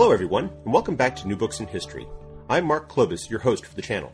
[0.00, 2.08] Hello, everyone, and welcome back to New Books in History.
[2.48, 4.10] I'm Mark Klobas, your host for the channel.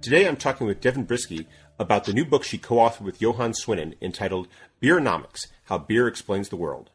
[0.00, 1.46] Today I'm talking with Devin Briski
[1.78, 4.48] about the new book she co authored with Johan Swinnen entitled
[4.82, 6.90] Beeronomics How Beer Explains the World.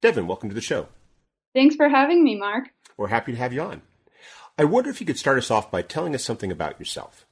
[0.00, 0.86] Devin, welcome to the show.
[1.56, 2.68] Thanks for having me, Mark.
[2.96, 3.82] We're happy to have you on.
[4.56, 7.26] I wonder if you could start us off by telling us something about yourself.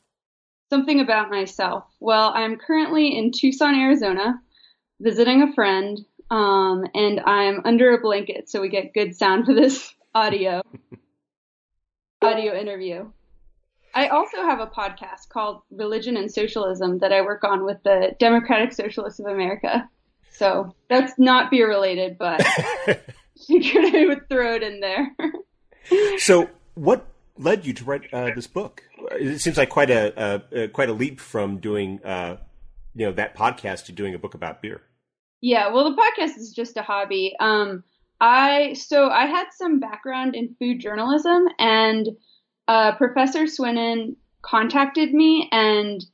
[0.68, 1.84] Something about myself.
[2.00, 4.40] Well, I'm currently in Tucson, Arizona,
[4.98, 6.00] visiting a friend
[6.30, 10.62] um, and I'm under a blanket, so we get good sound for this audio
[12.20, 13.10] audio interview.
[13.94, 18.14] I also have a podcast called Religion and Socialism that I work on with the
[18.18, 19.88] Democratic Socialists of America.
[20.30, 22.42] So that's not beer related, but
[23.46, 25.14] figured I would throw it in there.
[26.18, 27.06] so, what
[27.36, 28.82] led you to write uh, this book?
[29.12, 32.38] It seems like quite a, a, quite a leap from doing uh,
[32.94, 34.80] you know that podcast to doing a book about beer.
[35.42, 37.34] Yeah, well, the podcast is just a hobby.
[37.40, 37.82] Um,
[38.20, 42.08] I so I had some background in food journalism, and
[42.68, 46.04] uh, Professor Swinnen contacted me, and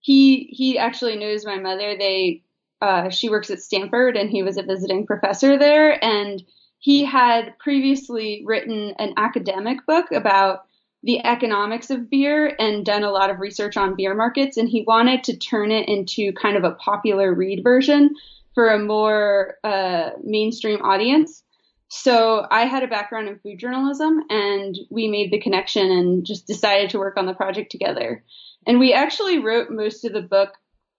[0.00, 1.96] he he actually knows my mother.
[1.98, 2.42] They
[2.80, 6.42] uh, she works at Stanford, and he was a visiting professor there, and
[6.78, 10.64] he had previously written an academic book about
[11.02, 14.82] the economics of beer and done a lot of research on beer markets, and he
[14.86, 18.14] wanted to turn it into kind of a popular read version
[18.58, 21.44] for a more uh, mainstream audience.
[21.86, 26.48] So I had a background in food journalism and we made the connection and just
[26.48, 28.24] decided to work on the project together.
[28.66, 30.54] And we actually wrote most of the book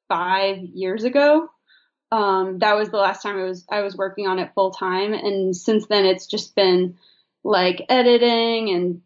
[0.08, 1.50] five years ago.
[2.14, 5.14] Um, that was the last time I was I was working on it full time,
[5.14, 6.98] and since then it's just been
[7.44, 9.02] like editing and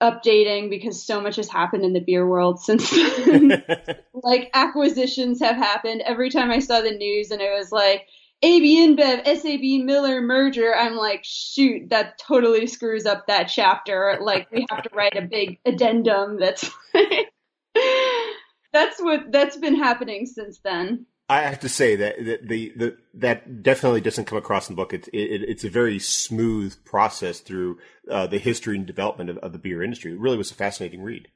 [0.00, 2.90] updating because so much has happened in the beer world since
[3.26, 3.64] then.
[4.14, 6.02] like acquisitions have happened.
[6.02, 8.06] Every time I saw the news and it was like
[8.42, 14.18] AB InBev, SAB Miller merger, I'm like, shoot, that totally screws up that chapter.
[14.20, 16.70] Like we have to write a big addendum that's
[18.72, 21.06] that's what that's been happening since then.
[21.28, 24.82] I have to say that that the, the that definitely doesn't come across in the
[24.82, 24.94] book.
[24.94, 27.78] It's it, it's a very smooth process through
[28.10, 30.12] uh, the history and development of, of, the beer industry.
[30.12, 31.28] It really was a fascinating read.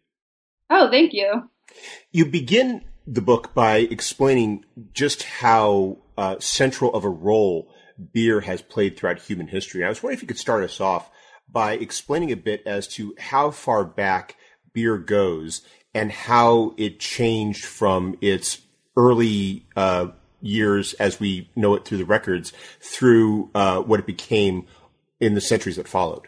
[0.71, 1.51] Oh, thank you.
[2.11, 4.65] You begin the book by explaining
[4.95, 7.69] just how uh, central of a role
[8.13, 9.85] beer has played throughout human history.
[9.85, 11.11] I was wondering if you could start us off
[11.51, 14.37] by explaining a bit as to how far back
[14.73, 15.61] beer goes
[15.95, 18.63] and how it changed from its
[18.97, 20.09] early uh,
[20.41, 24.67] years as we know it through the records through uh, what it became
[25.21, 26.27] in the centuries that followed.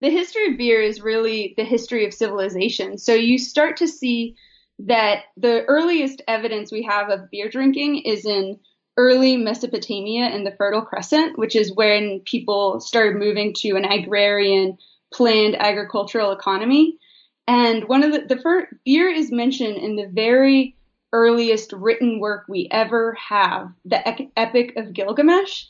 [0.00, 2.98] The history of beer is really the history of civilization.
[2.98, 4.36] So you start to see
[4.80, 8.58] that the earliest evidence we have of beer drinking is in
[8.96, 14.76] early Mesopotamia in the Fertile Crescent, which is when people started moving to an agrarian,
[15.12, 16.98] planned agricultural economy.
[17.46, 20.76] And one of the, the first beer is mentioned in the very
[21.12, 24.00] earliest written work we ever have, the
[24.38, 25.64] Epic of Gilgamesh.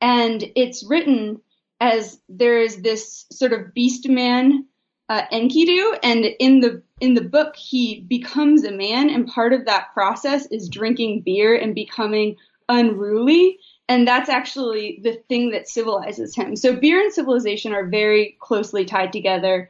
[0.00, 1.40] And it's written
[1.80, 4.66] as there is this sort of beast man,
[5.08, 9.64] uh, Enkidu, and in the in the book he becomes a man, and part of
[9.64, 12.36] that process is drinking beer and becoming
[12.68, 13.58] unruly.
[13.88, 16.54] And that's actually the thing that civilizes him.
[16.54, 19.68] So beer and civilization are very closely tied together,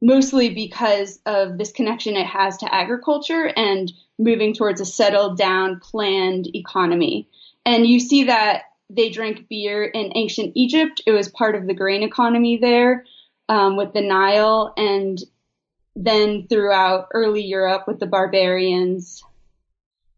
[0.00, 5.80] mostly because of this connection it has to agriculture and moving towards a settled down,
[5.80, 7.28] planned economy.
[7.64, 11.02] And you see that they drank beer in ancient Egypt.
[11.06, 13.04] It was part of the grain economy there
[13.48, 15.18] um, with the Nile, and
[15.94, 19.22] then throughout early Europe with the barbarians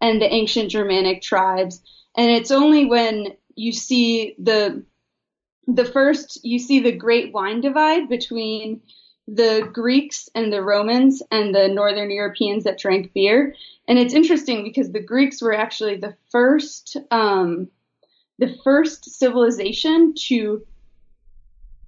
[0.00, 1.82] and the ancient Germanic tribes.
[2.17, 4.85] And it's only when you see the
[5.67, 8.81] the first you see the great wine divide between
[9.29, 13.55] the Greeks and the Romans and the Northern Europeans that drank beer.
[13.87, 17.69] And it's interesting because the Greeks were actually the first, um,
[18.39, 20.67] the first civilization to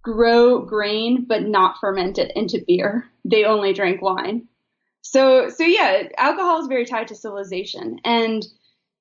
[0.03, 3.05] grow grain but not ferment it into beer.
[3.25, 4.49] They only drank wine.
[5.01, 8.01] So, so yeah, alcohol is very tied to civilization.
[8.05, 8.47] And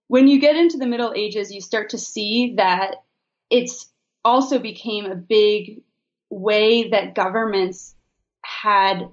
[0.08, 3.04] when you get into the Middle Ages, you start to see that
[3.50, 3.90] it's
[4.26, 5.82] also became a big
[6.30, 7.96] way that governments
[8.64, 9.10] had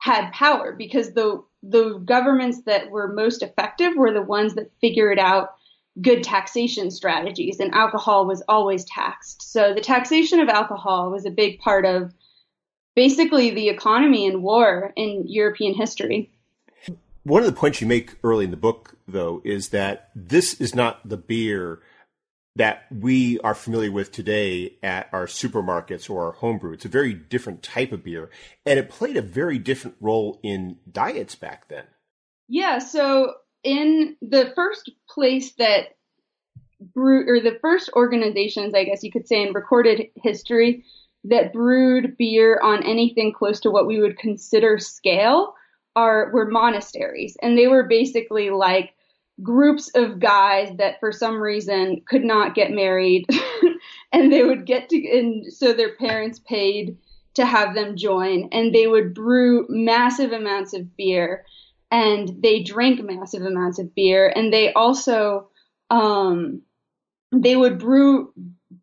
[0.00, 5.18] had power because the the governments that were most effective were the ones that figured
[5.18, 5.54] out
[6.02, 9.40] good taxation strategies and alcohol was always taxed.
[9.50, 12.12] So the taxation of alcohol was a big part of
[12.96, 16.30] basically the economy and war in European history.
[17.22, 20.74] One of the points you make early in the book, though, is that this is
[20.74, 21.80] not the beer
[22.56, 26.72] that we are familiar with today at our supermarkets or our homebrew.
[26.72, 28.30] It's a very different type of beer,
[28.64, 31.84] and it played a very different role in diets back then.
[32.48, 33.34] Yeah, so
[33.64, 35.96] in the first place that
[36.80, 40.84] brew or the first organizations, I guess you could say, in recorded history
[41.24, 45.54] that brewed beer on anything close to what we would consider scale
[45.96, 48.94] are were monasteries, and they were basically like
[49.42, 53.26] groups of guys that for some reason could not get married
[54.12, 56.96] and they would get to and so their parents paid
[57.34, 61.44] to have them join and they would brew massive amounts of beer
[61.90, 65.48] and they drank massive amounts of beer and they also
[65.90, 66.62] um
[67.32, 68.32] they would brew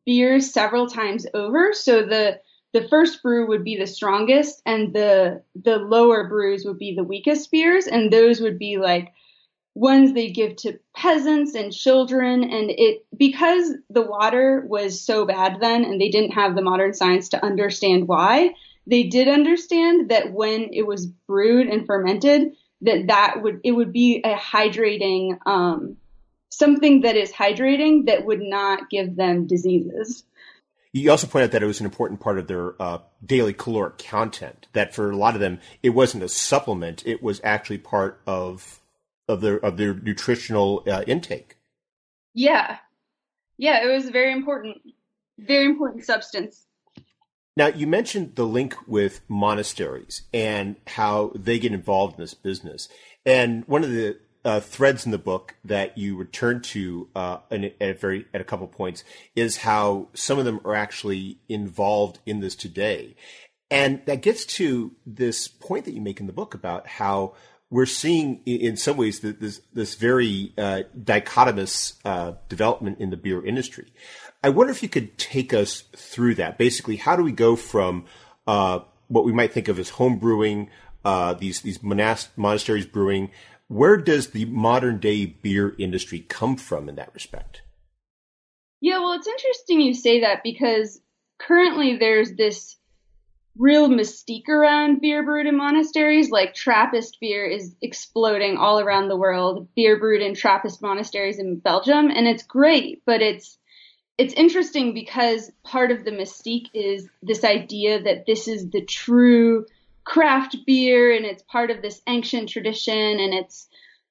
[0.05, 1.73] beers several times over.
[1.73, 2.39] So the
[2.73, 7.03] the first brew would be the strongest and the the lower brews would be the
[7.03, 9.13] weakest beers and those would be like
[9.73, 15.57] ones they give to peasants and children and it because the water was so bad
[15.61, 18.53] then and they didn't have the modern science to understand why
[18.85, 22.51] they did understand that when it was brewed and fermented
[22.81, 25.97] that that would it would be a hydrating um,
[26.49, 30.23] something that is hydrating that would not give them diseases.
[30.93, 33.97] You also point out that it was an important part of their uh, daily caloric
[33.97, 38.19] content that for a lot of them it wasn't a supplement it was actually part
[38.27, 38.80] of
[39.31, 41.57] of their of their nutritional uh, intake.
[42.33, 42.77] Yeah,
[43.57, 44.77] yeah, it was very important,
[45.37, 46.65] very important substance.
[47.55, 52.89] Now you mentioned the link with monasteries and how they get involved in this business,
[53.25, 57.65] and one of the uh, threads in the book that you return to uh, in,
[57.65, 59.03] at a very at a couple points
[59.35, 63.15] is how some of them are actually involved in this today,
[63.69, 67.35] and that gets to this point that you make in the book about how
[67.71, 73.43] we're seeing in some ways this this very uh, dichotomous uh, development in the beer
[73.43, 73.91] industry.
[74.43, 76.57] I wonder if you could take us through that.
[76.57, 78.05] Basically, how do we go from
[78.45, 80.69] uh, what we might think of as home brewing,
[81.05, 83.31] uh, these these monast- monasteries brewing?
[83.67, 87.61] Where does the modern day beer industry come from in that respect?
[88.81, 90.99] Yeah, well, it's interesting you say that because
[91.39, 92.75] currently there's this
[93.57, 96.29] real mystique around beer brewed in monasteries.
[96.29, 99.67] Like Trappist beer is exploding all around the world.
[99.75, 103.57] Beer brewed in Trappist monasteries in Belgium, and it's great, but it's
[104.17, 109.65] it's interesting because part of the mystique is this idea that this is the true
[110.03, 113.67] craft beer and it's part of this ancient tradition and it's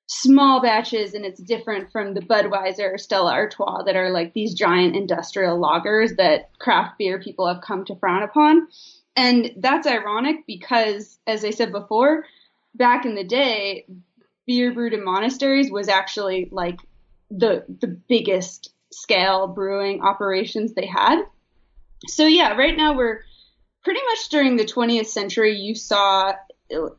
[0.06, 4.54] small batches and it's different from the Budweiser or Stella Artois that are like these
[4.54, 8.66] giant industrial lagers that craft beer people have come to frown upon.
[9.16, 12.24] And that's ironic because, as I said before,
[12.74, 13.86] back in the day,
[14.46, 16.80] beer brewed in monasteries was actually like
[17.30, 21.23] the the biggest scale brewing operations they had.
[22.08, 23.20] So yeah, right now we're
[23.85, 25.56] pretty much during the 20th century.
[25.56, 26.35] You saw,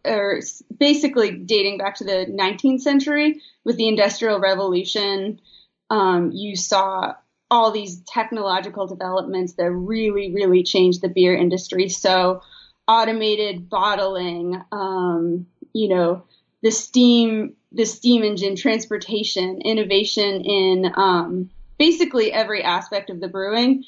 [0.05, 0.41] or
[0.77, 5.41] basically dating back to the 19th century with the Industrial Revolution.
[5.89, 7.15] Um, you saw
[7.51, 11.89] all these technological developments that really, really changed the beer industry.
[11.89, 12.41] So
[12.88, 16.24] automated bottling, um, you know,
[16.63, 23.84] the steam, the steam engine, transportation, innovation in um, basically every aspect of the brewing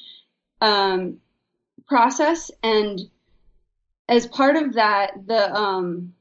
[0.60, 1.18] um,
[1.88, 2.50] process.
[2.62, 3.00] And
[4.08, 6.12] as part of that, the um,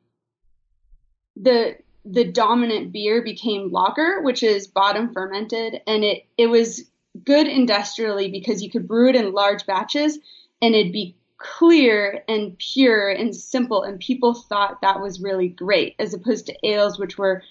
[1.36, 6.90] the the dominant beer became lager, which is bottom fermented, and it it was
[7.26, 10.18] good industrially because you could brew it in large batches
[10.62, 15.96] and it'd be clear and pure and simple and people thought that was really great
[16.00, 17.44] as opposed to ales which were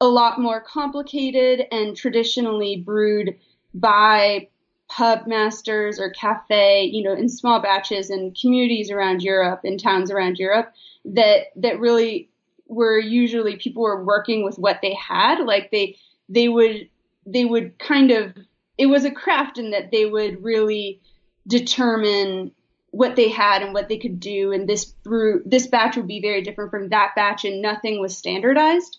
[0.00, 3.36] a lot more complicated and traditionally brewed
[3.74, 4.48] by
[4.88, 10.10] pub masters or cafe you know in small batches in communities around Europe in towns
[10.10, 10.72] around Europe
[11.04, 12.30] that that really
[12.68, 15.40] were usually people were working with what they had.
[15.44, 15.96] Like they
[16.28, 16.88] they would
[17.26, 18.34] they would kind of
[18.78, 21.00] it was a craft in that they would really
[21.46, 22.52] determine
[22.90, 26.20] what they had and what they could do and this brew this batch would be
[26.20, 28.98] very different from that batch and nothing was standardized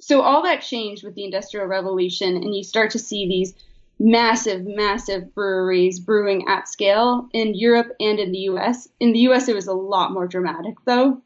[0.00, 3.54] So all that changed with the Industrial Revolution, and you start to see these
[3.98, 8.88] massive, massive breweries brewing at scale in Europe and in the US.
[8.98, 11.20] In the US, it was a lot more dramatic though.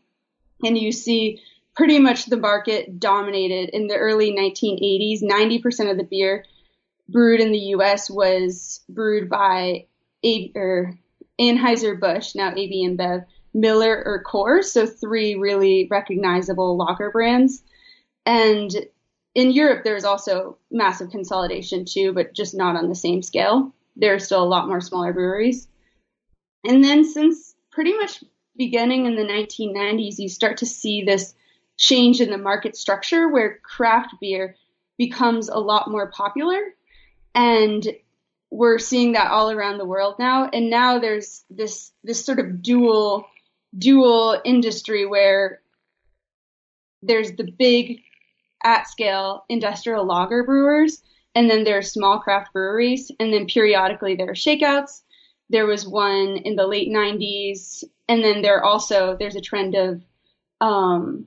[0.64, 1.40] And you see
[1.76, 5.22] pretty much the market dominated in the early 1980s.
[5.22, 6.44] 90% of the beer
[7.08, 9.86] brewed in the US was brewed by
[10.24, 10.98] A- or
[11.40, 17.62] Anheuser-Busch, now AB InBev, Miller or Coors, so three really recognizable lager brands.
[18.26, 18.70] And
[19.34, 23.72] in Europe, there's also massive consolidation too, but just not on the same scale.
[23.96, 25.68] There are still a lot more smaller breweries.
[26.64, 28.22] And then since pretty much
[28.56, 31.34] beginning in the 1990s, you start to see this
[31.76, 34.56] change in the market structure where craft beer
[34.96, 36.60] becomes a lot more popular.
[37.34, 37.86] And
[38.50, 40.48] we're seeing that all around the world now.
[40.52, 43.26] And now there's this, this sort of dual,
[43.76, 45.60] dual industry where
[47.02, 48.00] there's the big
[48.64, 51.02] at scale industrial lager brewers,
[51.34, 55.02] and then there are small craft breweries, and then periodically there are shakeouts.
[55.50, 60.02] There was one in the late 90s, and then there also there's a trend of
[60.60, 61.26] um,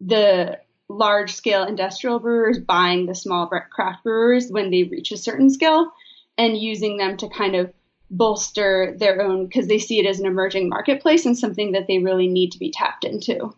[0.00, 5.50] the large scale industrial brewers buying the small craft brewers when they reach a certain
[5.50, 5.92] scale
[6.38, 7.72] and using them to kind of
[8.10, 11.98] bolster their own because they see it as an emerging marketplace and something that they
[11.98, 13.52] really need to be tapped into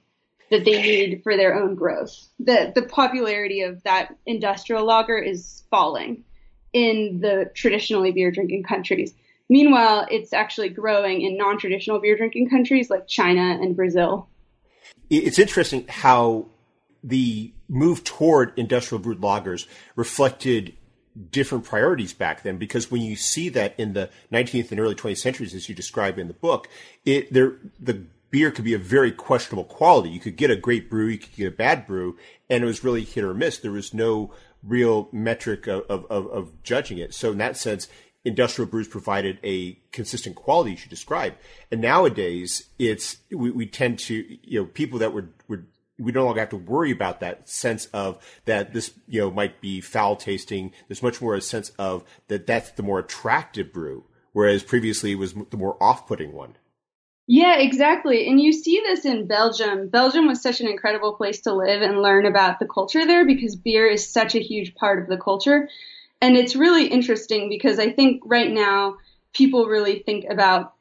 [0.50, 2.28] that they need for their own growth.
[2.38, 6.24] The the popularity of that industrial lager is falling
[6.72, 9.12] in the traditionally beer drinking countries.
[9.50, 14.28] Meanwhile, it's actually growing in non-traditional beer drinking countries like China and Brazil.
[15.10, 16.46] It's interesting how
[17.02, 20.74] the move toward industrial brewed lagers reflected
[21.30, 25.18] different priorities back then because when you see that in the 19th and early 20th
[25.18, 26.68] centuries as you describe in the book
[27.04, 30.10] it there the beer could be a very questionable quality.
[30.10, 32.16] You could get a great brew, you could get a bad brew,
[32.48, 33.58] and it was really hit or miss.
[33.58, 37.14] There was no real metric of, of, of judging it.
[37.14, 37.88] So in that sense,
[38.24, 41.34] industrial brews provided a consistent quality you describe.
[41.70, 45.66] And nowadays, it's we, we tend to you know people that would would
[45.98, 49.60] we no longer have to worry about that sense of that this you know might
[49.60, 50.72] be foul tasting.
[50.86, 55.18] There's much more a sense of that that's the more attractive brew, whereas previously it
[55.18, 56.56] was the more off-putting one.
[57.30, 58.26] Yeah, exactly.
[58.26, 59.88] And you see this in Belgium.
[59.88, 63.54] Belgium was such an incredible place to live and learn about the culture there because
[63.54, 65.68] beer is such a huge part of the culture.
[66.22, 68.96] And it's really interesting because I think right now
[69.34, 70.72] people really think about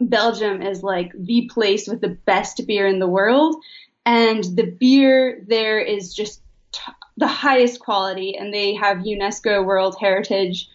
[0.00, 3.62] Belgium as like the place with the best beer in the world.
[4.08, 6.40] And the beer there is just
[6.72, 6.80] t-
[7.18, 10.66] the highest quality, and they have UNESCO World Heritage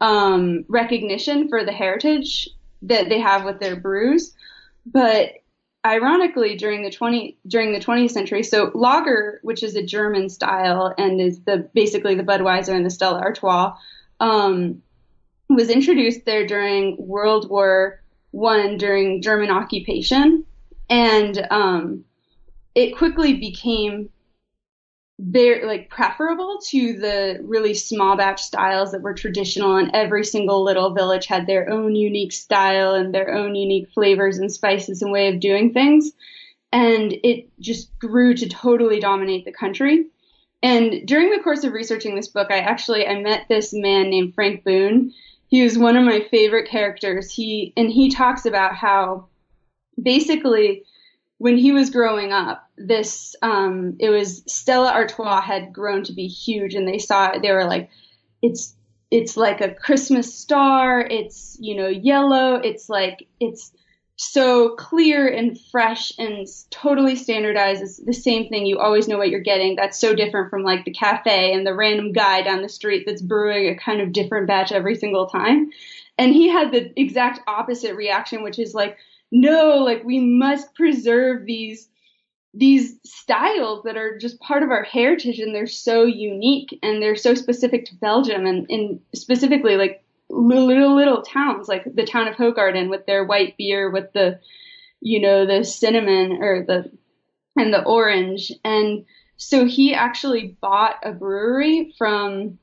[0.00, 2.48] um, recognition for the heritage
[2.80, 4.32] that they have with their brews.
[4.86, 5.32] But
[5.84, 10.94] ironically, during the 20 during the 20th century, so lager, which is a German style
[10.96, 13.74] and is the basically the Budweiser and the Stella Artois,
[14.18, 14.80] um,
[15.50, 20.46] was introduced there during World War One during German occupation,
[20.88, 22.04] and um,
[22.78, 24.08] it quickly became
[25.18, 30.62] they're like preferable to the really small batch styles that were traditional and every single
[30.62, 35.10] little village had their own unique style and their own unique flavors and spices and
[35.10, 36.12] way of doing things.
[36.70, 40.06] And it just grew to totally dominate the country.
[40.62, 44.34] And during the course of researching this book i actually i met this man named
[44.34, 45.12] frank boon.
[45.48, 47.28] He was one of my favorite characters.
[47.28, 49.26] He and he talks about how
[50.00, 50.84] basically
[51.38, 56.26] when he was growing up, this um, it was Stella Artois had grown to be
[56.26, 57.42] huge, and they saw it.
[57.42, 57.90] They were like,
[58.42, 58.74] it's
[59.10, 61.00] it's like a Christmas star.
[61.00, 62.56] It's you know yellow.
[62.56, 63.72] It's like it's
[64.20, 67.82] so clear and fresh and totally standardized.
[67.82, 68.66] It's the same thing.
[68.66, 69.76] You always know what you're getting.
[69.76, 73.22] That's so different from like the cafe and the random guy down the street that's
[73.22, 75.70] brewing a kind of different batch every single time.
[76.18, 78.98] And he had the exact opposite reaction, which is like,
[79.30, 81.88] no, like we must preserve these
[82.54, 87.16] these styles that are just part of our heritage and they're so unique and they're
[87.16, 92.36] so specific to Belgium and, and specifically like little little towns like the town of
[92.36, 94.38] Hoegaarden with their white beer with the
[95.00, 96.90] you know the cinnamon or the
[97.56, 99.04] and the orange and
[99.36, 102.58] so he actually bought a brewery from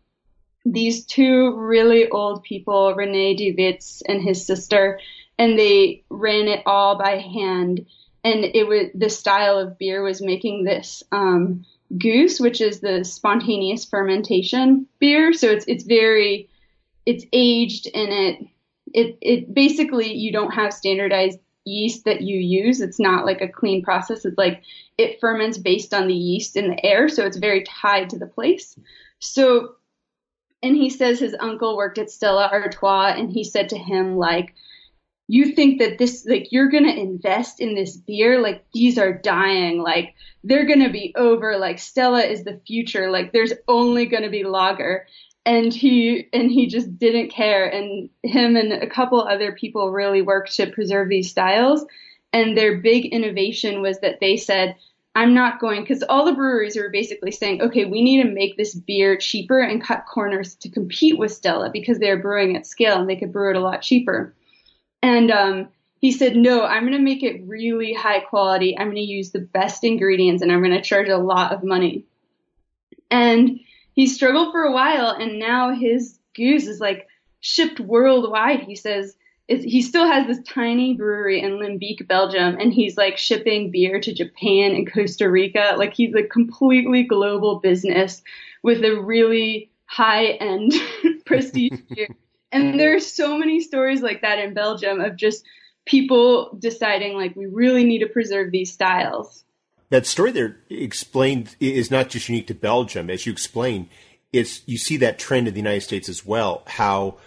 [0.65, 4.99] these two really old people Rene de and his sister
[5.37, 7.85] and they ran it all by hand.
[8.25, 11.63] And it was the style of beer was making this um,
[11.93, 15.31] gueuze, which is the spontaneous fermentation beer.
[15.31, 16.49] So it's it's very
[17.05, 18.47] it's aged and it
[18.93, 22.81] it it basically you don't have standardized yeast that you use.
[22.81, 24.25] It's not like a clean process.
[24.25, 24.63] It's like
[24.97, 28.27] it ferments based on the yeast in the air, so it's very tied to the
[28.27, 28.77] place.
[29.19, 29.75] So,
[30.63, 34.53] and he says his uncle worked at Stella Artois, and he said to him like,
[35.27, 38.41] "You think that this like you're gonna invest in this beer?
[38.41, 39.81] Like these are dying.
[39.81, 40.13] Like
[40.43, 41.57] they're gonna be over.
[41.57, 43.09] Like Stella is the future.
[43.09, 45.07] Like there's only gonna be lager."
[45.45, 50.21] and he and he just didn't care and him and a couple other people really
[50.21, 51.85] worked to preserve these styles
[52.33, 54.75] and their big innovation was that they said
[55.13, 58.57] i'm not going because all the breweries were basically saying okay we need to make
[58.57, 62.99] this beer cheaper and cut corners to compete with stella because they're brewing at scale
[62.99, 64.33] and they could brew it a lot cheaper
[65.05, 65.67] and um,
[65.99, 69.31] he said no i'm going to make it really high quality i'm going to use
[69.31, 72.05] the best ingredients and i'm going to charge a lot of money
[73.11, 73.59] and
[73.93, 77.07] he struggled for a while and now his gueuze is like
[77.45, 78.61] shipped worldwide.
[78.61, 79.15] He says
[79.47, 84.13] he still has this tiny brewery in Limburg, Belgium, and he's like shipping beer to
[84.13, 85.75] Japan and Costa Rica.
[85.77, 88.23] Like he's a completely global business
[88.63, 90.73] with a really high end
[91.25, 92.07] prestige beer.
[92.55, 95.43] And there are so many stories like that in Belgium of just
[95.85, 99.45] people deciding like we really need to preserve these styles
[99.89, 103.87] that story there explained is not just unique to Belgium, as you explained.
[104.33, 106.63] It's you see that trend in the United States as well.
[106.67, 107.17] How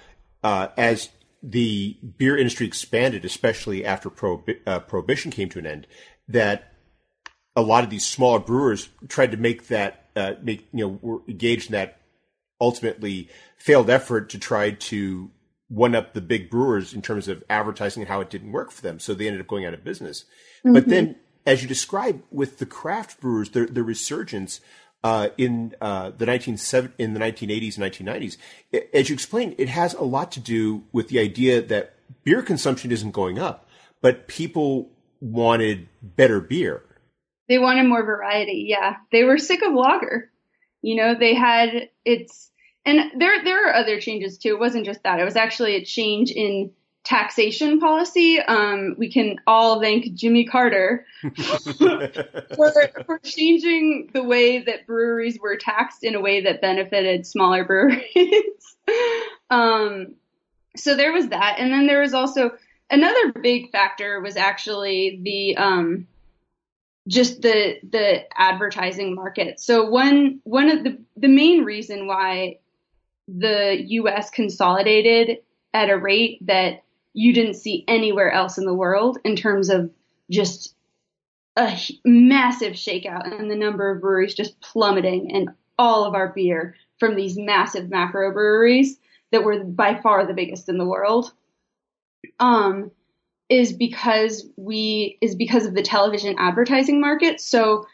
[0.43, 1.09] uh, as
[1.43, 5.87] the beer industry expanded, especially after prohibi- uh, prohibition came to an end,
[6.27, 6.75] that
[7.55, 11.21] a lot of these smaller brewers tried to make that uh, make you know were
[11.29, 11.98] engaged in that
[12.61, 15.31] ultimately failed effort to try to
[15.69, 18.83] one up the big brewers in terms of advertising and how it didn't work for
[18.83, 18.99] them.
[18.99, 20.25] So they ended up going out of business.
[20.65, 20.73] Mm-hmm.
[20.73, 24.61] But then as you describe with the craft brewers, the, the resurgence
[25.05, 26.59] uh, in uh, the 19
[26.99, 28.37] in the 1980s and 1990s,
[28.93, 32.91] as you explained, it has a lot to do with the idea that beer consumption
[32.91, 33.69] isn't going up,
[34.01, 36.83] but people wanted better beer.
[37.49, 38.67] They wanted more variety.
[38.69, 40.31] Yeah, they were sick of lager.
[40.83, 42.51] You know, they had it's
[42.85, 44.51] and there there are other changes too.
[44.51, 45.21] It wasn't just that.
[45.21, 46.71] It was actually a change in
[47.05, 48.39] taxation policy.
[48.39, 51.07] Um, we can all thank Jimmy Carter
[52.55, 52.73] for,
[53.07, 58.77] for changing the way that breweries were taxed in a way that benefited smaller breweries.
[59.51, 60.15] um,
[60.77, 62.51] so there was that, and then there was also
[62.91, 66.07] another big factor was actually the um,
[67.09, 69.59] just the the advertising market.
[69.59, 72.59] So one one of the the main reason why
[73.27, 74.31] the U.S.
[74.31, 75.39] consolidated
[75.75, 79.91] at a rate that you didn't see anywhere else in the world in terms of
[80.31, 80.75] just
[81.57, 86.77] a massive shakeout and the number of breweries just plummeting and all of our beer
[86.99, 88.99] from these massive macro breweries
[89.33, 91.33] that were by far the biggest in the world
[92.39, 92.91] um,
[93.49, 97.87] is because we is because of the television advertising market so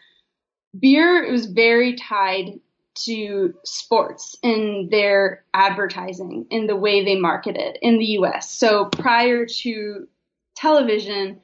[0.78, 2.58] beer was very tied
[2.94, 8.50] to sports in their advertising in the way they market it in the US.
[8.50, 10.08] So prior to
[10.56, 11.40] television,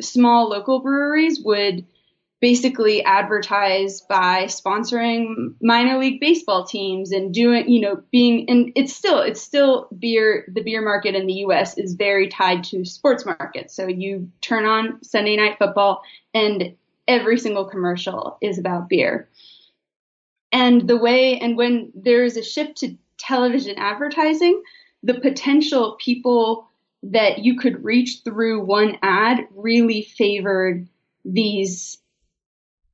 [0.00, 1.86] small local breweries would
[2.44, 8.94] basically advertise by sponsoring minor league baseball teams and doing, you know, being, and it's
[8.94, 13.24] still, it's still beer, the beer market in the US is very tied to sports
[13.24, 13.74] markets.
[13.74, 16.02] So you turn on Sunday night football
[16.34, 16.76] and
[17.08, 19.26] every single commercial is about beer
[20.52, 24.62] and the way and when there is a shift to television advertising
[25.02, 26.68] the potential people
[27.02, 30.86] that you could reach through one ad really favored
[31.24, 31.98] these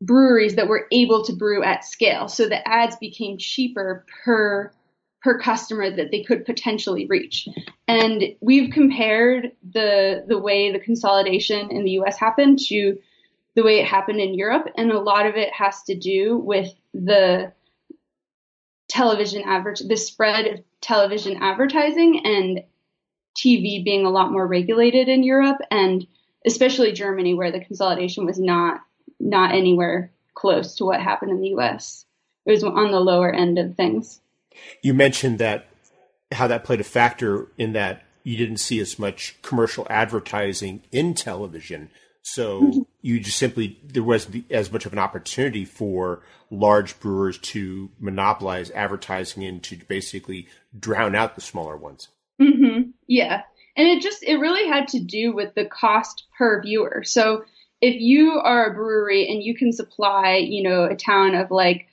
[0.00, 2.28] breweries that were able to brew at scale.
[2.28, 4.72] So the ads became cheaper per
[5.22, 7.46] per customer that they could potentially reach.
[7.86, 12.98] And we've compared the the way the consolidation in the US happened to
[13.54, 14.68] the way it happened in Europe.
[14.76, 17.52] And a lot of it has to do with the
[18.88, 22.60] television advert the spread of television advertising and
[23.36, 26.06] TV being a lot more regulated in Europe and
[26.44, 28.80] especially Germany where the consolidation was not
[29.20, 32.04] not anywhere close to what happened in the US.
[32.46, 34.20] It was on the lower end of things.
[34.82, 35.66] You mentioned that
[36.32, 41.14] how that played a factor in that you didn't see as much commercial advertising in
[41.14, 41.90] television.
[42.22, 42.80] So mm-hmm.
[43.00, 48.70] you just simply there wasn't as much of an opportunity for large brewers to monopolize
[48.72, 52.08] advertising and to basically drown out the smaller ones.
[52.40, 52.90] Mm-hmm.
[53.06, 53.42] Yeah,
[53.76, 57.02] and it just it really had to do with the cost per viewer.
[57.04, 57.44] So
[57.80, 61.86] if you are a brewery and you can supply, you know, a town of like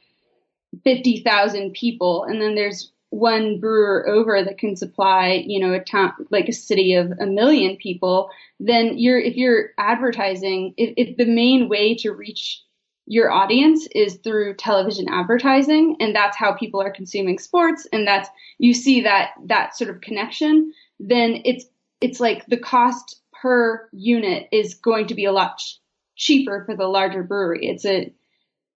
[0.84, 5.80] fifty thousand people, and then there's one brewer over that can supply, you know, a
[5.80, 11.18] town like a city of a million people, then you're if you're advertising, if, if
[11.18, 12.62] the main way to reach
[13.08, 18.30] your audience is through television advertising and that's how people are consuming sports and that's
[18.58, 21.66] you see that that sort of connection then it's
[22.02, 25.80] it's like the cost per unit is going to be a lot ch-
[26.16, 28.14] cheaper for the larger brewery it's a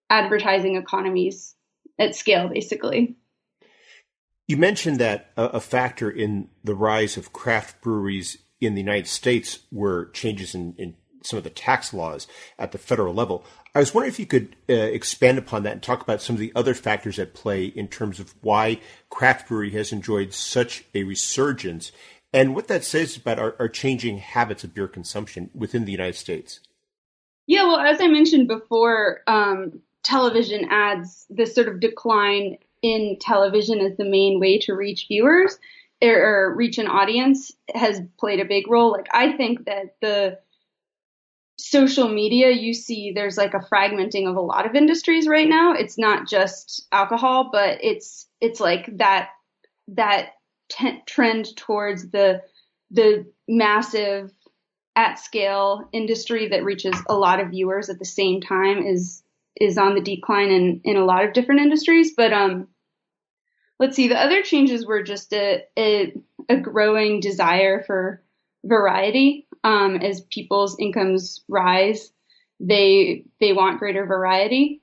[0.10, 1.56] advertising economies
[2.00, 3.16] at scale basically
[4.48, 9.08] you mentioned that a, a factor in the rise of craft breweries in the United
[9.08, 12.28] States were changes in, in some of the tax laws
[12.60, 13.46] at the federal level.
[13.74, 16.40] I was wondering if you could uh, expand upon that and talk about some of
[16.40, 21.04] the other factors at play in terms of why craft brewery has enjoyed such a
[21.04, 21.92] resurgence
[22.34, 26.16] and what that says about our, our changing habits of beer consumption within the United
[26.16, 26.60] States.
[27.48, 33.80] Yeah, well, as I mentioned before, um, television ads, this sort of decline in television
[33.80, 35.58] as the main way to reach viewers
[36.02, 38.92] or, or reach an audience has played a big role.
[38.92, 40.40] Like, I think that the
[41.58, 45.74] social media, you see there's like a fragmenting of a lot of industries right now.
[45.74, 49.30] It's not just alcohol, but it's it's like that
[49.90, 50.30] that
[50.72, 52.42] t- trend towards the
[52.92, 54.32] the massive
[54.96, 59.24] at scale industry that reaches a lot of viewers at the same time is
[59.60, 62.14] is on the decline in in a lot of different industries.
[62.16, 62.68] But um,
[63.80, 66.14] let's see, the other changes were just a a,
[66.50, 68.24] a growing desire for
[68.64, 72.12] variety um, as people's incomes rise,
[72.60, 74.82] they they want greater variety.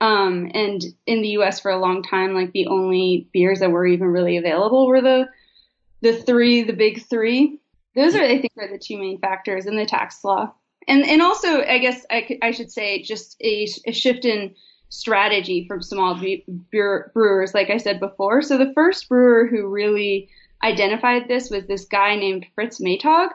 [0.00, 1.60] Um, and in the U.S.
[1.60, 5.28] for a long time, like the only beers that were even really available were the
[6.02, 7.58] the three, the big three.
[7.94, 10.52] Those are, I think, are the two main factors in the tax law.
[10.86, 14.54] And and also, I guess I, I should say just a, a shift in
[14.88, 16.20] strategy from small
[16.70, 18.42] brewers, like I said before.
[18.42, 20.28] So the first brewer who really
[20.62, 23.30] identified this was this guy named Fritz Maytag,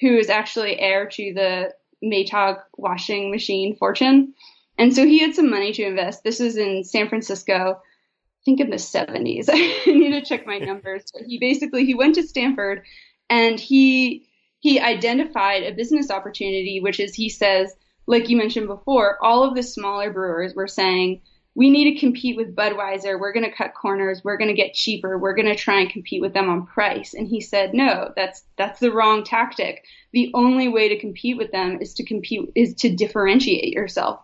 [0.00, 4.34] who is actually heir to the Maytag washing machine fortune.
[4.80, 6.24] And so he had some money to invest.
[6.24, 9.48] This was in San Francisco, I think in the 70s.
[9.52, 11.04] I need to check my numbers.
[11.12, 12.84] But he basically he went to Stanford
[13.28, 14.26] and he
[14.60, 17.74] he identified a business opportunity, which is he says,
[18.06, 21.20] like you mentioned before, all of the smaller brewers were saying,
[21.54, 23.20] we need to compete with Budweiser.
[23.20, 24.22] We're going to cut corners.
[24.24, 25.18] We're going to get cheaper.
[25.18, 27.12] We're going to try and compete with them on price.
[27.12, 29.84] And he said, no, that's, that's the wrong tactic.
[30.12, 34.20] The only way to compete with them is to compete, is to differentiate yourself.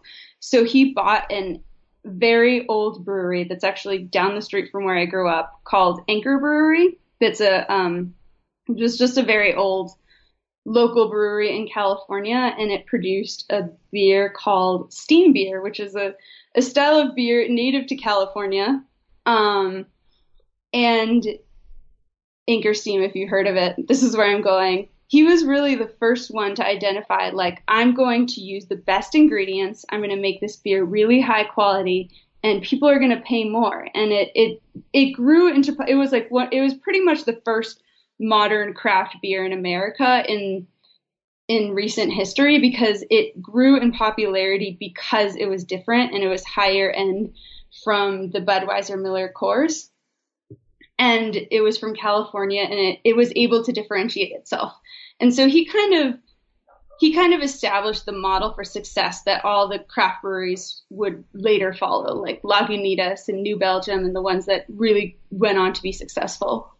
[0.47, 1.65] So he bought an
[2.05, 6.39] very old brewery that's actually down the street from where I grew up called Anchor
[6.39, 6.99] Brewery.
[7.21, 8.15] That's a, um,
[8.73, 9.91] just, just a very old
[10.65, 16.15] local brewery in California and it produced a beer called Steam Beer, which is a
[16.55, 18.85] a style of beer native to California.
[19.27, 19.87] Um,
[20.73, 21.27] and
[22.47, 24.89] Anchor Steam, if you heard of it, this is where I'm going.
[25.09, 29.15] He was really the first one to identify, like, I'm going to use the best
[29.15, 29.85] ingredients.
[29.91, 32.11] I'm going to make this beer really high quality,
[32.43, 33.87] and people are going to pay more.
[33.95, 37.41] And it it it grew into it was like what it was pretty much the
[37.45, 37.83] first
[38.19, 40.67] modern craft beer in America in
[41.49, 46.45] in recent history because it grew in popularity because it was different and it was
[46.45, 47.35] higher end
[47.85, 49.89] from the Budweiser Miller Coors.
[50.99, 54.73] And it was from California and it, it was able to differentiate itself.
[55.21, 56.19] And so he kind of
[56.99, 61.75] he kind of established the model for success that all the craft breweries would later
[61.75, 65.93] follow, like Lagunitas and New Belgium and the ones that really went on to be
[65.93, 66.73] successful.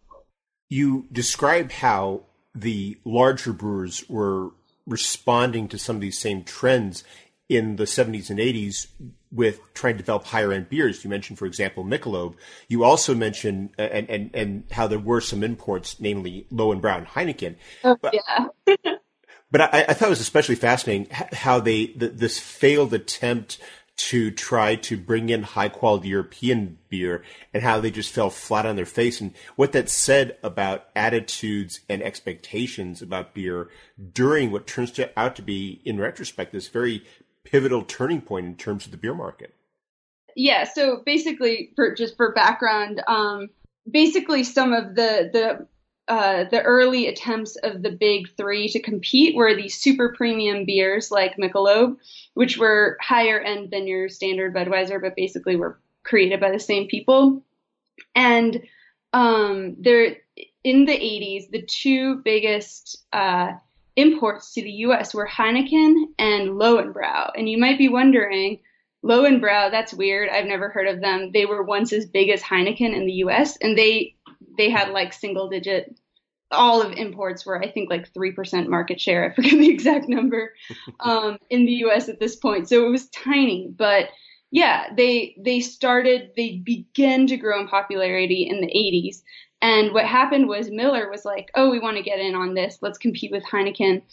[0.69, 2.23] You describe how
[2.55, 4.49] the larger brewers were
[4.87, 7.03] responding to some of these same trends
[7.47, 8.87] in the 70s and 80s
[9.31, 11.03] with trying to develop higher end beers.
[11.03, 12.35] You mentioned, for example, Michelob.
[12.67, 17.55] You also mentioned uh, and, and, and how there were some imports, namely Löwenbräu Heineken.
[17.83, 18.47] Oh, but, yeah.
[19.51, 23.59] but I, I, thought it was especially fascinating how they the, this failed attempt
[23.97, 28.65] to try to bring in high quality European beer and how they just fell flat
[28.65, 33.69] on their face and what that said about attitudes and expectations about beer
[34.13, 37.03] during what turns out to be, in retrospect, this very
[37.51, 39.53] pivotal turning point in terms of the beer market.
[40.35, 40.65] Yeah.
[40.65, 43.49] So basically, for just for background, um,
[43.89, 45.67] basically some of the the
[46.07, 51.11] uh, the early attempts of the big three to compete were these super premium beers
[51.11, 51.97] like Michelob,
[52.33, 56.87] which were higher end than your standard Budweiser, but basically were created by the same
[56.87, 57.43] people.
[58.15, 58.61] And
[59.11, 60.17] um, there,
[60.63, 63.53] in the 80s, the two biggest uh,
[63.97, 65.13] imports to the U.S.
[65.13, 67.31] were Heineken and Löwenbräu.
[67.35, 68.59] And you might be wondering,
[69.03, 70.29] Lowenbrau, that's weird.
[70.29, 71.31] I've never heard of them.
[71.33, 73.57] They were once as big as Heineken in the U.S.
[73.57, 74.15] and they
[74.57, 75.99] they had like single digit.
[76.49, 79.29] All of imports were, I think, like three percent market share.
[79.29, 80.53] I forget the exact number
[80.99, 82.07] um, in the U.S.
[82.07, 83.67] at this point, so it was tiny.
[83.75, 84.09] But
[84.51, 86.31] yeah, they they started.
[86.35, 89.21] They began to grow in popularity in the 80s.
[89.61, 92.77] And what happened was Miller was like, "Oh, we want to get in on this.
[92.81, 94.03] Let's compete with Heineken."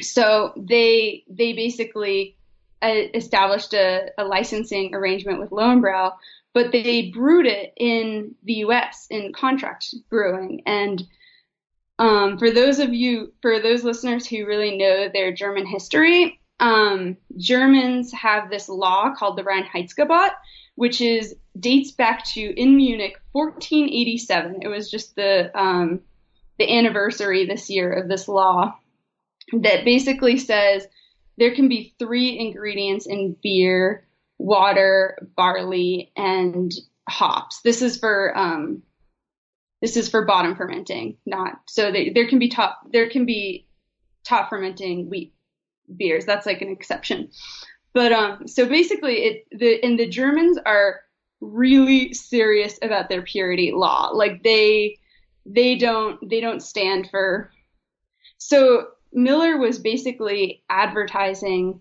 [0.00, 2.36] So they they basically
[2.82, 6.12] uh, established a, a, licensing arrangement with Lowenbrau,
[6.54, 9.08] but they brewed it in the U.S.
[9.10, 10.62] in contract brewing.
[10.64, 11.04] And
[11.98, 17.16] um, for those of you, for those listeners who really know their German history, um,
[17.36, 20.30] Germans have this law called the Reinheitsgebot,
[20.76, 24.60] which is dates back to in Munich 1487.
[24.62, 26.00] It was just the um,
[26.58, 28.76] the anniversary this year of this law
[29.52, 30.86] that basically says
[31.36, 34.06] there can be three ingredients in beer
[34.38, 36.72] water barley and
[37.08, 37.60] hops.
[37.62, 38.82] This is for um,
[39.80, 43.66] this is for bottom fermenting not so they, there can be top there can be
[44.24, 45.34] top fermenting wheat
[45.96, 46.24] beers.
[46.24, 47.30] That's like an exception.
[47.94, 51.00] But um so basically it the and the germans are
[51.40, 54.98] really serious about their purity law like they
[55.46, 57.50] they don't they don't stand for
[58.38, 61.80] so Miller was basically advertising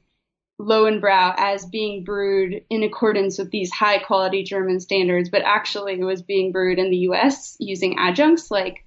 [0.59, 6.03] Lowenbrau as being brewed in accordance with these high quality German standards, but actually it
[6.03, 8.83] was being brewed in the US using adjuncts like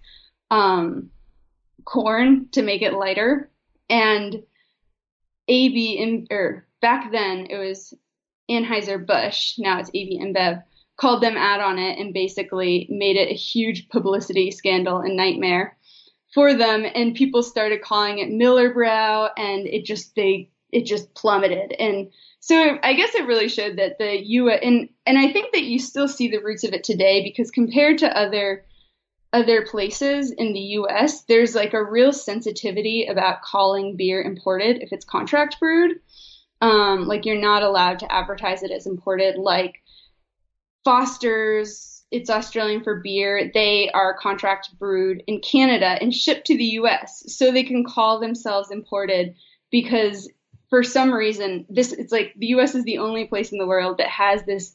[0.51, 1.11] um,
[1.85, 3.51] corn to make it lighter.
[3.89, 4.43] And
[5.47, 7.95] AB, in, or back then it was
[8.51, 10.63] Anheuser-Busch, now it's AB InBev,
[10.97, 15.79] called them out on it and basically made it a huge publicity scandal and nightmare
[16.35, 16.85] for them.
[16.95, 21.73] And people started calling it Millerbrau and it just they it just plummeted.
[21.79, 22.11] And
[22.41, 25.79] so I guess it really showed that the U and and I think that you
[25.79, 28.65] still see the roots of it today because compared to other
[29.33, 34.93] other places in the US there's like a real sensitivity about calling beer imported if
[34.93, 36.01] it's contract brewed
[36.61, 39.83] um, like you're not allowed to advertise it as imported like
[40.85, 43.51] Foster's it's Australian for beer.
[43.55, 47.23] They are contract brewed in Canada and shipped to the US.
[47.27, 49.35] So they can call themselves imported
[49.71, 50.29] because
[50.71, 53.99] for some reason this it's like the US is the only place in the world
[53.99, 54.75] that has this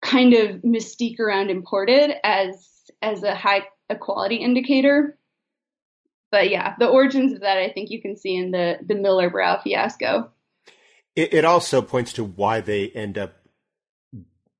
[0.00, 2.68] kind of mystique around imported as
[3.02, 5.18] as a high a quality indicator.
[6.30, 9.62] But yeah, the origins of that I think you can see in the the Millerbrau
[9.62, 10.30] fiasco.
[11.18, 13.34] It, it also points to why they end up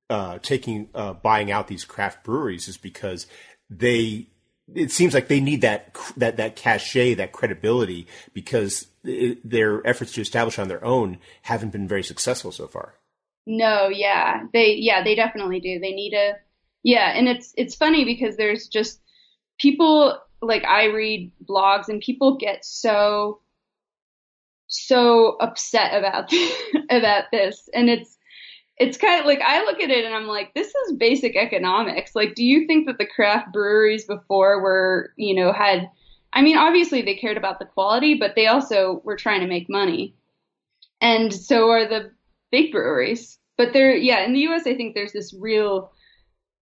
[0.09, 3.27] uh, taking uh, buying out these craft breweries is because
[3.69, 4.27] they
[4.75, 10.11] it seems like they need that that that cachet, that credibility, because it, their efforts
[10.13, 12.95] to establish on their own haven't been very successful so far.
[13.47, 15.79] No, yeah, they yeah they definitely do.
[15.79, 16.33] They need a
[16.83, 18.99] yeah, and it's it's funny because there's just
[19.61, 23.39] people like I read blogs and people get so
[24.69, 26.31] so upset about
[26.89, 28.17] about this, and it's
[28.79, 32.15] it's kind of like I look at it and I'm like, this is basic economics.
[32.15, 35.89] Like, do you think that the craft breweries before were, you know, had,
[36.31, 39.69] I mean, obviously they cared about the quality, but they also were trying to make
[39.69, 40.15] money.
[41.01, 42.11] And so are the
[42.51, 43.37] big breweries.
[43.57, 45.91] But there, yeah, in the US, I think there's this real,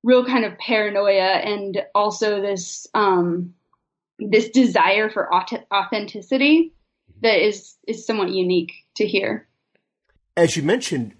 [0.03, 3.53] real kind of paranoia and also this, um,
[4.19, 6.73] this desire for authenticity
[7.23, 9.47] that is, is somewhat unique to here.
[10.37, 11.15] As you mentioned,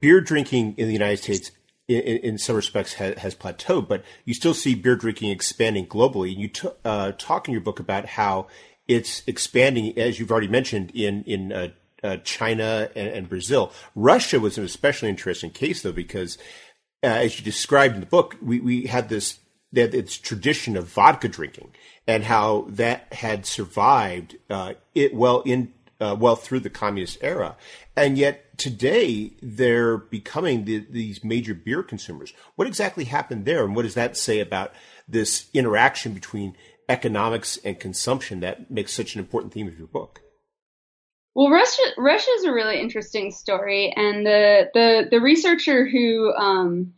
[0.00, 1.52] beer drinking in the United States
[1.88, 6.32] in, in, some respects has, has, plateaued, but you still see beer drinking expanding globally.
[6.32, 8.48] And you t- uh, talk in your book about how
[8.88, 11.68] it's expanding, as you've already mentioned, in in uh,
[12.02, 13.72] uh, China and, and, Brazil.
[13.94, 16.38] Russia was an especially interesting case, though, because
[17.02, 19.38] uh, as you described in the book, we, we had this
[19.72, 21.70] that its tradition of vodka drinking
[22.06, 27.56] and how that had survived uh, it well in uh, well through the communist era.
[27.96, 32.32] And yet today they're becoming the, these major beer consumers.
[32.56, 33.64] What exactly happened there?
[33.64, 34.72] And what does that say about
[35.08, 36.56] this interaction between
[36.88, 40.20] economics and consumption that makes such an important theme of your book?
[41.34, 46.94] Well, Russia Russia is a really interesting story, and the the the researcher who um,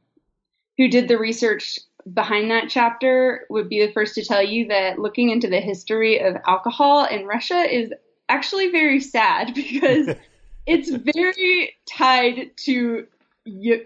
[0.77, 1.81] who did the research
[2.15, 6.21] behind that chapter would be the first to tell you that looking into the history
[6.21, 7.93] of alcohol in Russia is
[8.29, 10.09] actually very sad because
[10.67, 13.07] it's very tied to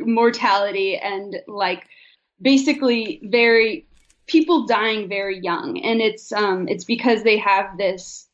[0.01, 1.87] mortality and like
[2.41, 3.87] basically very
[4.27, 5.81] people dying very young.
[5.81, 8.29] And it's um it's because they have this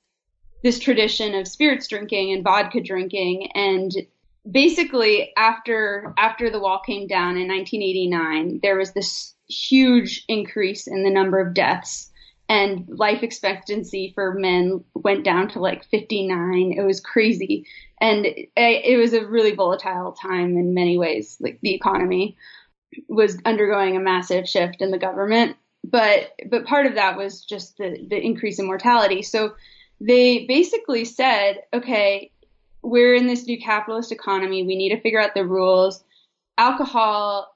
[0.62, 3.50] this tradition of spirits drinking and vodka drinking.
[3.54, 3.92] And
[4.50, 11.04] basically after after the wall came down in 1989, there was this huge increase in
[11.04, 12.10] the number of deaths
[12.48, 16.72] and life expectancy for men went down to like 59.
[16.72, 17.66] It was crazy.
[18.00, 21.36] And it, was a really volatile time in many ways.
[21.40, 22.36] Like the economy
[23.06, 25.56] was undergoing a massive shift in the government.
[25.84, 29.22] But, but part of that was just the, the increase in mortality.
[29.22, 29.54] So
[30.00, 32.32] they basically said, okay,
[32.82, 34.62] we're in this new capitalist economy.
[34.62, 36.02] We need to figure out the rules.
[36.56, 37.54] Alcohol,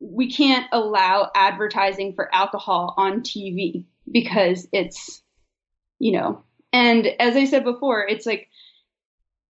[0.00, 5.22] we can't allow advertising for alcohol on TV because it's,
[5.98, 8.48] you know, and as I said before, it's like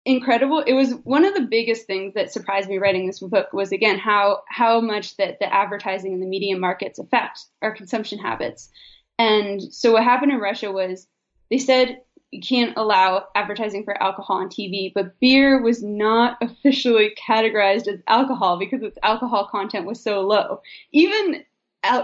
[0.05, 0.59] incredible.
[0.59, 3.97] It was one of the biggest things that surprised me writing this book was again
[3.97, 8.69] how how much that the advertising and the media markets affect our consumption habits.
[9.17, 11.07] And so what happened in Russia was
[11.49, 17.15] they said you can't allow advertising for alcohol on TV, but beer was not officially
[17.15, 20.61] categorized as alcohol because its alcohol content was so low.
[20.91, 21.43] Even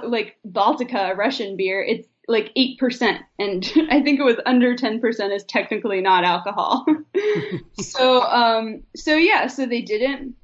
[0.04, 5.44] like Baltika, Russian beer, it's like 8% and i think it was under 10% is
[5.44, 6.86] technically not alcohol
[7.80, 10.36] so um so yeah so they didn't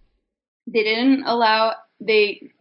[0.66, 2.52] they didn't allow they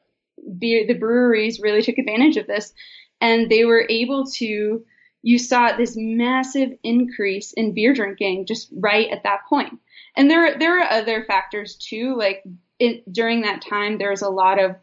[0.58, 2.72] beer the breweries really took advantage of this
[3.20, 4.84] and they were able to
[5.22, 9.78] you saw this massive increase in beer drinking just right at that point
[10.16, 12.42] and there there are other factors too like
[12.78, 14.76] it, during that time there was a lot of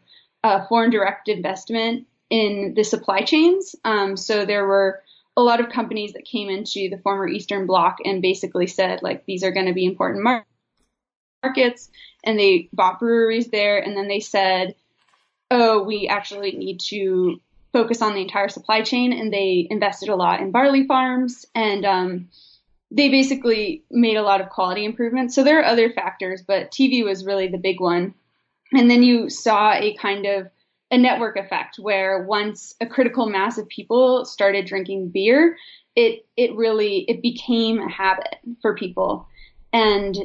[0.44, 3.74] uh, foreign direct investment in the supply chains.
[3.84, 5.02] Um, so there were
[5.36, 9.24] a lot of companies that came into the former Eastern Bloc and basically said, like,
[9.24, 10.46] these are going to be important mar-
[11.42, 11.90] markets.
[12.24, 13.78] And they bought breweries there.
[13.78, 14.74] And then they said,
[15.50, 17.40] oh, we actually need to
[17.74, 19.12] focus on the entire supply chain.
[19.12, 21.44] And they invested a lot in barley farms.
[21.54, 22.28] And um,
[22.90, 25.34] they basically made a lot of quality improvements.
[25.34, 28.14] So there are other factors, but TV was really the big one.
[28.72, 30.48] And then you saw a kind of
[30.90, 35.56] a network effect where once a critical mass of people started drinking beer,
[35.96, 39.26] it it really it became a habit for people.
[39.72, 40.16] And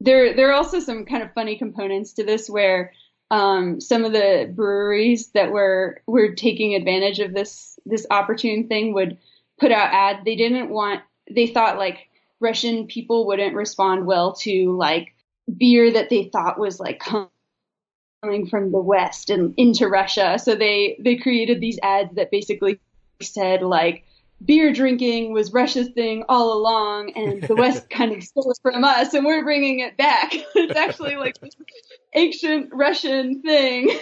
[0.00, 2.92] there there are also some kind of funny components to this where
[3.32, 8.92] um, some of the breweries that were were taking advantage of this this opportune thing
[8.92, 9.16] would
[9.58, 10.24] put out ad.
[10.26, 15.14] They didn't want they thought like Russian people wouldn't respond well to like
[15.56, 20.38] beer that they thought was like coming from the West and into Russia.
[20.38, 22.80] So they they created these ads that basically
[23.22, 24.04] said like
[24.44, 28.84] beer drinking was Russia's thing all along, and the West kind of stole it from
[28.84, 30.32] us, and we're bringing it back.
[30.54, 31.56] it's actually like this
[32.14, 33.98] ancient Russian thing,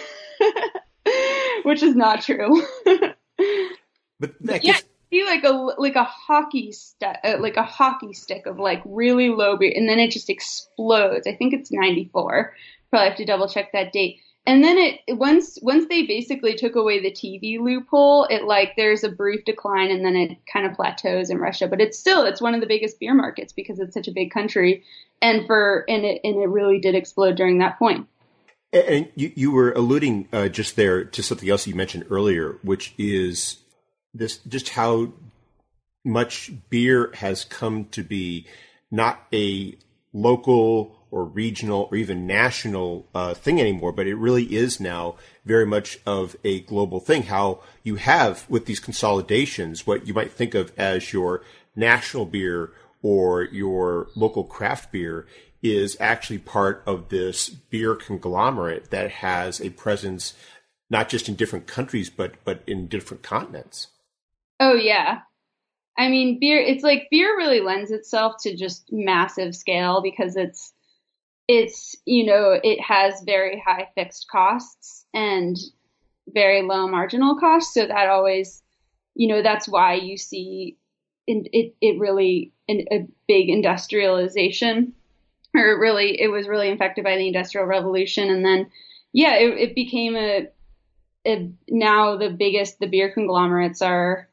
[1.63, 2.63] which is not true.
[2.85, 4.77] but that yeah,
[5.11, 9.29] see like a like a hockey stick, uh, like a hockey stick of like really
[9.29, 11.27] low beer, and then it just explodes.
[11.27, 12.53] I think it's ninety four
[12.91, 14.19] probably have to double check that date.
[14.47, 19.03] And then it once once they basically took away the TV loophole, it like there's
[19.03, 21.67] a brief decline and then it kind of plateaus in Russia.
[21.67, 24.31] But it's still it's one of the biggest beer markets because it's such a big
[24.31, 24.83] country,
[25.21, 28.07] and for and it and it really did explode during that point.
[28.73, 32.95] And you, you were alluding uh, just there to something else you mentioned earlier, which
[32.97, 33.57] is
[34.13, 35.11] this just how
[36.03, 38.47] much beer has come to be
[38.89, 39.77] not a
[40.13, 45.65] local or regional or even national uh, thing anymore, but it really is now very
[45.65, 47.23] much of a global thing.
[47.23, 51.43] How you have with these consolidations, what you might think of as your
[51.75, 52.71] national beer
[53.01, 55.27] or your local craft beer
[55.61, 60.33] is actually part of this beer conglomerate that has a presence
[60.89, 63.87] not just in different countries but but in different continents.
[64.59, 65.19] Oh yeah.
[65.97, 70.73] I mean beer it's like beer really lends itself to just massive scale because it's
[71.47, 75.57] it's you know it has very high fixed costs and
[76.27, 77.73] very low marginal costs.
[77.73, 78.63] So that always
[79.15, 80.77] you know that's why you see
[81.27, 84.93] in, it it really in, a big industrialization
[85.55, 88.29] or really it was really infected by the industrial revolution.
[88.29, 88.71] And then
[89.13, 90.47] yeah it, it became a,
[91.25, 94.29] a, now the biggest the beer conglomerates are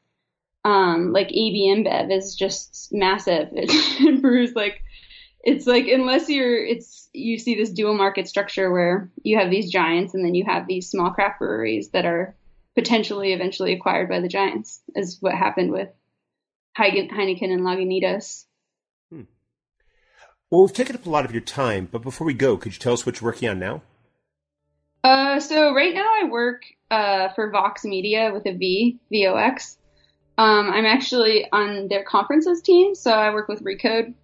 [0.64, 3.48] um like AB InBev is just massive.
[3.52, 4.82] It, it brews like
[5.40, 9.70] it's like unless you're it's you see this dual market structure where you have these
[9.70, 12.34] giants and then you have these small craft breweries that are
[12.74, 15.88] potentially eventually acquired by the giants is what happened with
[16.78, 18.44] Heineken and Lagunitas.
[19.10, 19.22] Hmm.
[20.50, 22.78] Well, we've taken up a lot of your time, but before we go, could you
[22.78, 23.82] tell us what you're working on now?
[25.02, 29.76] Uh, so right now I work uh, for Vox Media with a V, VOX.
[30.36, 34.14] Um, I'm actually on their conferences team, so I work with Recode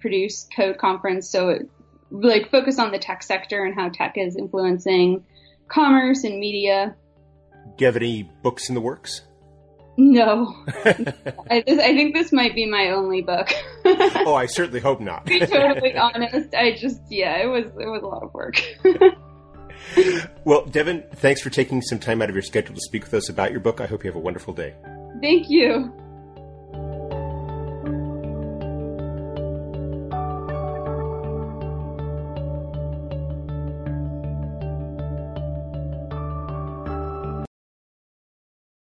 [0.00, 1.30] produce Code Conference.
[1.30, 1.70] So it,
[2.10, 5.24] like focus on the tech sector and how tech is influencing
[5.68, 6.96] commerce and media.
[7.76, 9.22] Do you have any books in the works?
[10.00, 11.04] No, I,
[11.50, 13.48] I, think this might be my only book.
[13.84, 15.26] oh, I certainly hope not.
[15.26, 18.62] to be totally honest, I just yeah, it was it was a lot of work.
[20.44, 23.28] well, Devin, thanks for taking some time out of your schedule to speak with us
[23.28, 23.80] about your book.
[23.80, 24.72] I hope you have a wonderful day.
[25.20, 25.92] Thank you.